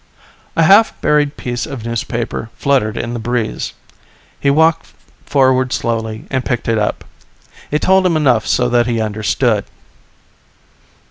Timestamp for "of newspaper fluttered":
1.67-2.97